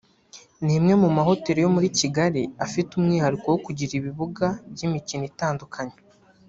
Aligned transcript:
ni 0.63 0.73
imwe 0.77 0.93
mu 1.03 1.09
mahoteli 1.17 1.59
yo 1.63 1.69
muri 1.75 1.87
Kigali 1.99 2.41
afite 2.65 2.89
umwihariko 2.93 3.45
wo 3.51 3.59
kugira 3.65 3.91
ibibuga 3.99 4.47
by’imikino 4.71 5.23
itandukanye 5.31 5.97